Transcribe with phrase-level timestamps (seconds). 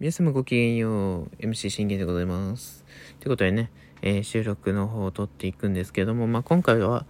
[0.00, 1.30] 皆様ごきげんよう。
[1.40, 2.86] MC 信玄でございます。
[3.18, 7.04] ということでね、えー収録の方を撮っていくんですけども、まあ、今回は、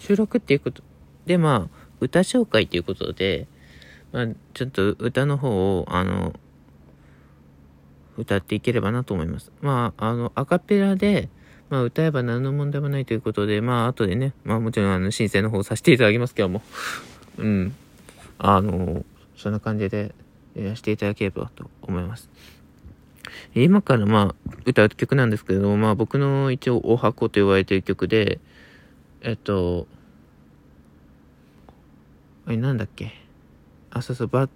[0.00, 0.82] 収録っていうこと
[1.26, 3.46] で、まあ、歌紹介ということで、
[4.10, 6.34] まあ、ちょっと歌の方を、あの、
[8.18, 9.52] 歌っていければなと思います。
[9.60, 11.28] まあ、あの、アカペラで、
[11.70, 16.60] まあ、歌えば何の問題もないということで、まあ、後でね、まあ、もちろん、あの、申請の方させていただきますけども、
[17.38, 17.72] うん。
[18.38, 19.04] あの、
[19.36, 20.12] そんな感じで、
[20.54, 22.28] やらせていただければと思います。
[23.54, 28.38] 今からまあ、歌う曲なんですけれども、まあ僕の一応お箱と言われている曲で、
[29.22, 29.86] えっと、
[32.46, 33.12] あれなんだっけ？
[33.90, 34.48] あ、そうそう、バ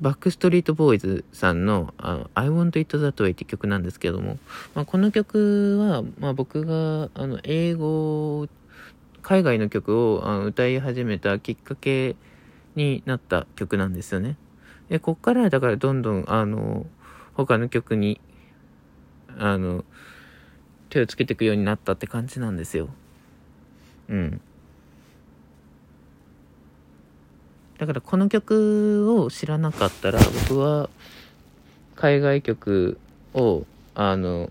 [0.00, 4.38] バックストリートボーイズさんのあの I Want It That Way って曲なんですけども、
[4.74, 8.46] まあ、この曲は、まあ僕があの英語、
[9.22, 12.14] 海外の曲をあの歌い始めたきっかけ
[12.74, 14.36] になった曲なんですよね。
[14.88, 16.86] で、こっからだからどんどん、あの、
[17.34, 18.20] 他の曲に、
[19.38, 19.84] あの、
[20.90, 22.88] 手をつけていくようになったって感じなんですよ。
[24.08, 24.40] うん。
[27.78, 30.88] だからこの曲を知らなかったら、僕は
[31.94, 32.98] 海外曲
[33.34, 34.50] を、あの、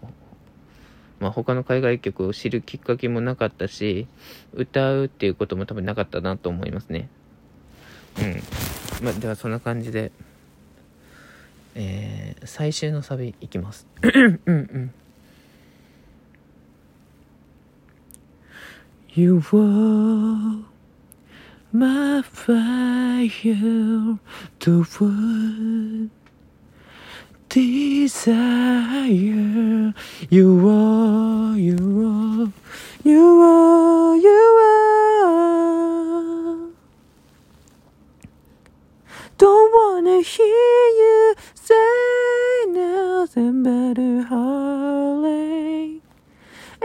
[1.20, 4.08] まあ、他の海外曲を知るきっかけもなかったし、
[4.54, 7.10] 歌うっていうことも多分なかったなと思いますね。
[8.20, 8.42] うん。
[9.04, 10.12] まあ、ではそんな感じで、
[11.76, 13.86] えー、最終のサビいきます。
[14.02, 14.94] うんうん。
[19.14, 20.64] You are
[21.72, 24.20] my fire,
[24.60, 26.10] the one
[27.50, 28.34] desire.
[30.30, 32.52] You are, you are,
[33.04, 33.55] you are,
[40.22, 46.02] hear you say nothing but a heartache.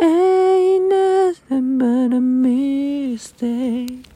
[0.02, 4.06] Ain't nothing but a mistake.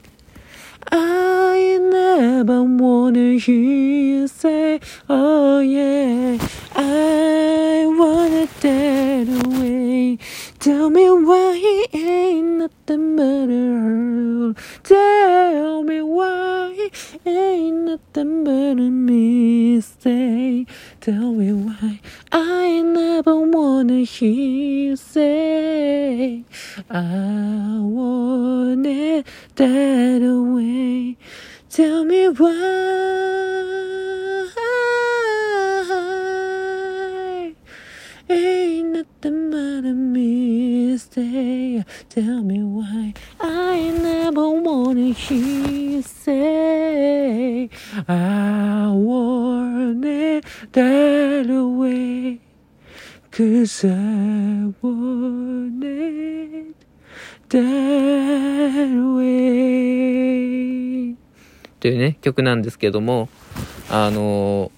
[0.91, 6.39] I never wanna hear you say, oh yeah,
[6.75, 10.19] I wanna that away.
[10.59, 14.57] Tell me why he ain't nothing but a hurt.
[14.83, 16.74] Tell me why
[17.27, 20.69] ain't nothing but a mistake.
[21.01, 22.01] Tell me why
[22.33, 26.45] I never wanna hear you say,
[26.91, 31.17] I want it that away.
[31.71, 32.95] Tell me why
[38.31, 41.85] ain't nothing but a mistake.
[42.09, 45.54] Tell me why I never wanna hear
[48.95, 52.41] want it that way.
[53.31, 56.75] Cause I want it
[57.49, 60.25] that way.
[61.81, 63.29] というね、曲なんですけども、
[63.91, 64.73] あの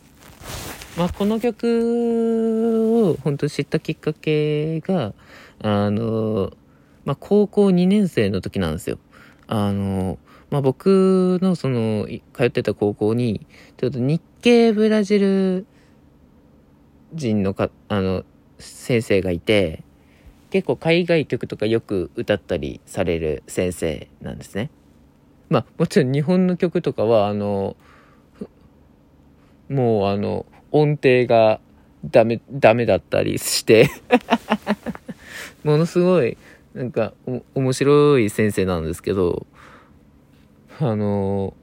[0.97, 5.13] まあ、この曲を本当知ったきっかけが、
[5.63, 6.53] あの
[7.05, 8.99] まあ、高校2年生の時なんですよ。
[9.47, 10.19] あの
[10.51, 13.47] まあ、僕のその、通ってた高校に、
[13.77, 15.67] ちょっと日系ブラジル
[17.15, 18.25] 人のか、あの、
[18.59, 19.83] 先生がいて、
[20.51, 24.71] 結構海外曲とかよく歌ったりされる先生なんですね。
[25.49, 27.77] まあ、もちろん日本の曲とかは、あの、
[29.69, 31.61] もうあの、音程が
[32.05, 33.89] ダメ、ダメだったりして、
[35.65, 36.37] ものすごい、
[36.75, 39.47] なんか、お、面白い先生なんですけど、
[40.79, 41.55] あの、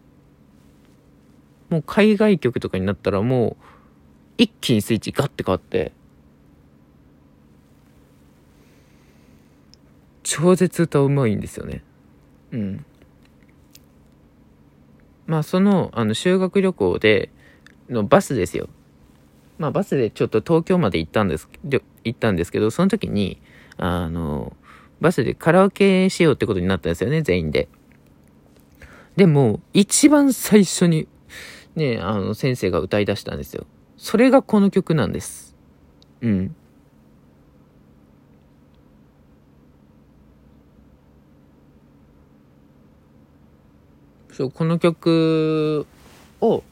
[1.69, 3.65] もう海外曲とかになったらもう、
[4.37, 5.91] 一気にスイッチガッて変わって、
[10.23, 11.83] 超絶歌うまいんですよね。
[12.51, 12.85] うん。
[15.27, 17.29] まあその、あの、修学旅行で、
[17.89, 18.69] のバスですよ。
[19.59, 23.39] まあバスでちょっと東京まで行ったんです、行ったんですけど、その時に、
[23.77, 24.55] あの、
[25.01, 27.67] バスでカラオケしようってことになったんですよね、全員で。
[29.15, 31.07] でも、一番最初に、
[31.75, 33.65] ね、あの、先生が歌い出したんですよ。
[33.97, 35.55] それがこの曲なんです。
[36.21, 36.55] うん。
[44.31, 45.85] そう、この曲
[46.41, 46.63] を、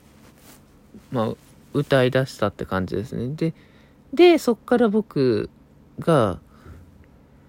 [1.12, 1.34] まあ、
[1.74, 3.30] 歌い出したって感じですね。
[3.36, 3.54] で、
[4.14, 5.50] で、そっから僕
[6.00, 6.40] が、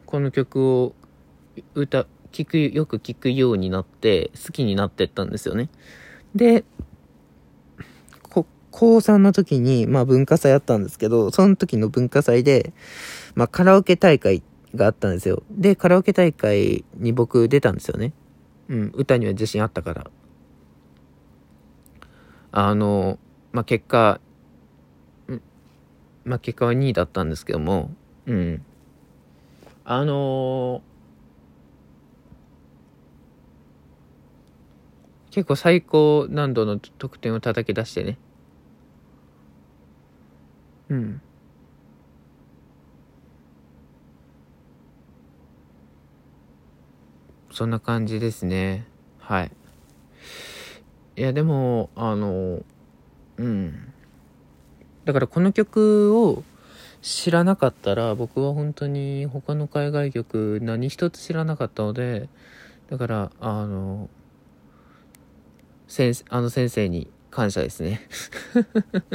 [0.05, 0.95] この曲を
[1.75, 5.69] 歌、聞く、よく聞くようになって、好きになってったんですよね。
[6.35, 6.65] で、
[8.73, 12.73] 高3の時に、まあ文化祭あったんですけど、その時の文化祭で、
[13.35, 14.43] まあカラオケ大会
[14.75, 15.43] があったんですよ。
[15.51, 18.13] で、カラオケ大会に僕出たんですよね。
[18.69, 20.11] うん、歌には自信あったから。
[22.51, 23.19] あの、
[23.53, 24.21] まあ結果、
[26.25, 27.95] まあ結果は2位だったんですけども、
[28.27, 28.65] うん。
[29.85, 30.92] あのー
[35.33, 38.19] 結構最高難度の得点を叩き出してね。
[40.91, 41.23] うん。
[47.51, 48.87] そんな感じですね。
[49.19, 49.51] はい。
[51.17, 52.63] いや、でも、あの、
[53.39, 53.93] うん。
[55.07, 56.45] だからこの曲を
[57.01, 62.29] 知らなかったら、僕は本当に他の海外曲何一つ知らなかったので、
[62.91, 64.11] だから、あの、
[65.93, 68.01] 先生あの先生に感謝ですね。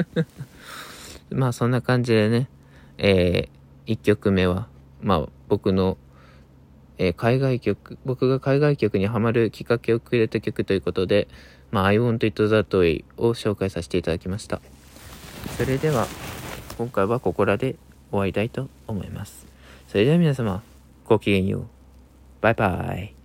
[1.31, 2.47] まあそんな感じでね、
[2.99, 4.67] えー、1曲目は、
[5.01, 5.97] まあ僕の、
[6.99, 11.27] えー、海外曲、僕が海外曲にハマるきっかけをくれた曲ということで、
[11.71, 14.61] まあ I Want It That Way を紹介させていただきました。
[15.57, 16.05] それでは、
[16.77, 17.75] 今回はここらで
[18.11, 19.47] 終わりたいと思います。
[19.87, 20.61] それでは皆様、
[21.05, 21.65] ごきげんよう。
[22.41, 23.16] バイバイ。